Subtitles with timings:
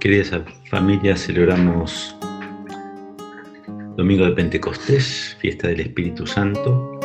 [0.00, 0.32] Queridas
[0.70, 2.16] familias, celebramos
[3.98, 6.98] Domingo de Pentecostés, fiesta del Espíritu Santo,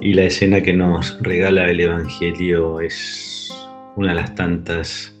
[0.00, 3.54] y la escena que nos regala el Evangelio es
[3.96, 5.14] una de las tantas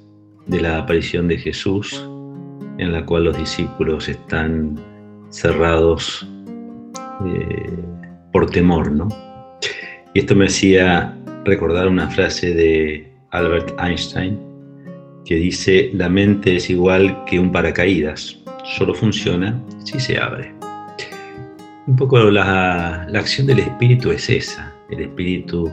[0.46, 2.08] de la aparición de Jesús,
[2.78, 4.80] en la cual los discípulos están
[5.28, 6.26] cerrados
[7.26, 7.70] eh,
[8.32, 9.08] por temor, ¿no?
[10.14, 11.14] Y esto me hacía
[11.44, 14.51] recordar una frase de Albert Einstein,
[15.24, 20.54] que dice, la mente es igual que un paracaídas, solo funciona si se abre.
[21.86, 24.72] Un poco la, acción del espíritu es esa.
[24.90, 25.70] El espíritu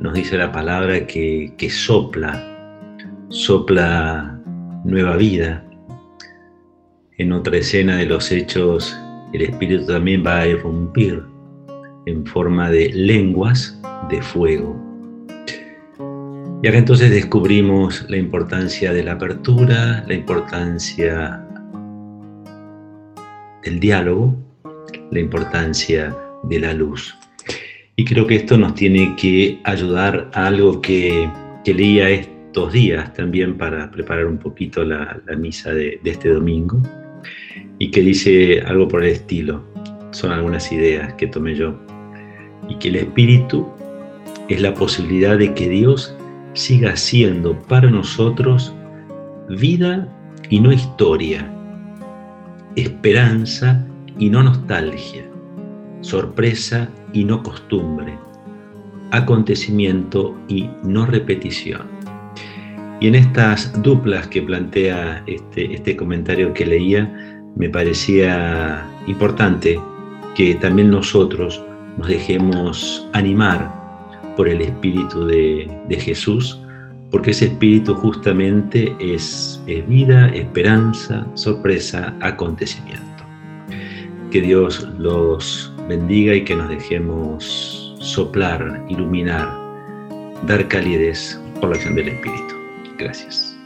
[0.00, 2.42] nos dice la palabra que, que sopla,
[3.28, 4.38] sopla
[4.84, 5.64] nueva vida.
[7.18, 8.96] En otra escena de los hechos,
[9.32, 11.22] el espíritu también va a irrumpir
[12.06, 13.78] en forma de lenguas
[14.08, 14.89] de fuego
[16.62, 21.42] y acá entonces descubrimos la importancia de la apertura, la importancia
[23.64, 24.36] del diálogo,
[25.10, 27.16] la importancia de la luz.
[27.96, 31.28] Y creo que esto nos tiene que ayudar a algo que,
[31.64, 36.82] leía estos días también para preparar un poquito la, misa de este domingo
[37.78, 39.64] y que dice algo por el estilo.
[40.10, 41.74] Son algunas ideas que tomé yo.
[42.68, 43.66] Y que el espíritu
[44.48, 46.14] es la posibilidad de que Dios
[46.54, 48.74] siga siendo para nosotros
[49.48, 50.08] vida
[50.48, 51.46] y no historia,
[52.76, 53.84] esperanza
[54.18, 55.24] y no nostalgia,
[56.00, 58.16] sorpresa y no costumbre,
[59.10, 61.82] acontecimiento y no repetición.
[63.00, 67.10] Y en estas duplas que plantea este, este comentario que leía,
[67.56, 69.80] me parecía importante
[70.34, 71.62] que también nosotros
[71.96, 73.79] nos dejemos animar
[74.36, 76.60] por el Espíritu de, Jesús,
[77.10, 83.24] porque ese Espíritu justamente es, vida, esperanza, sorpresa, acontecimiento.
[84.30, 89.48] Que Dios los bendiga y que nos dejemos soplar, iluminar,
[90.46, 92.54] dar calidez por la acción del Espíritu.
[92.98, 93.59] Gracias.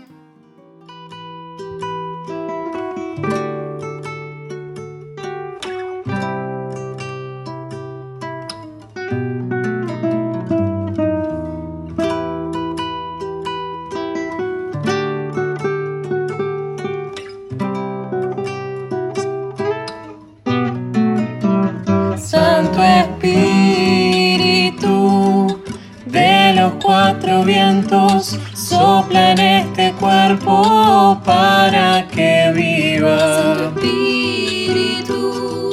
[26.84, 33.18] Cuatro vientos sopla en este cuerpo para que viva.
[33.18, 35.72] Santo Espíritu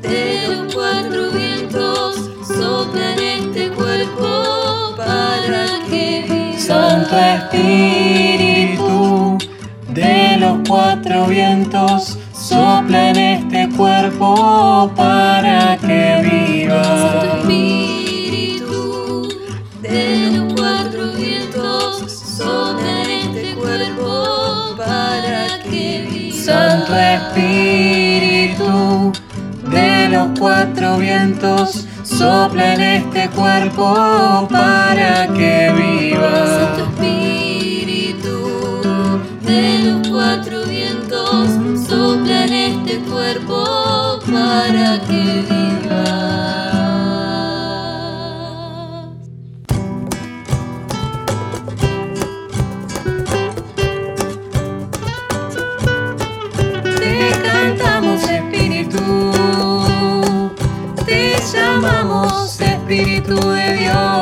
[0.00, 6.58] de los cuatro vientos sopla en este cuerpo para que viva.
[6.58, 9.36] Santo Espíritu
[9.88, 17.36] de los cuatro vientos sopla en este cuerpo para que viva.
[26.46, 28.62] Santo Espíritu
[29.68, 36.46] de los cuatro vientos, sopla en este cuerpo para que viva.
[36.46, 38.80] Santo Espíritu
[39.42, 41.50] de los cuatro vientos,
[41.84, 45.85] sopla en este cuerpo para que viva.
[63.54, 64.15] Espíritu de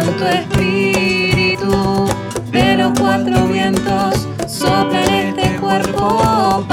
[0.00, 2.08] Santo Espíritu,
[2.50, 6.64] de los cuatro vientos sopla en este cuerpo.